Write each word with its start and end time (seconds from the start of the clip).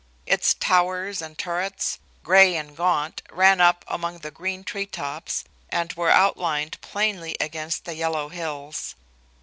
Its 0.25 0.55
towers 0.55 1.21
and 1.21 1.37
turrets, 1.37 1.99
gray 2.23 2.55
and 2.55 2.75
gaunt, 2.75 3.21
ran 3.31 3.61
up 3.61 3.85
among 3.87 4.17
the 4.17 4.31
green 4.31 4.63
tree 4.63 4.87
tops 4.87 5.43
and 5.69 5.93
were 5.93 6.09
outlined 6.09 6.81
plainly 6.81 7.37
against 7.39 7.85
the 7.85 7.93
yellow 7.93 8.27
hills. 8.29 8.95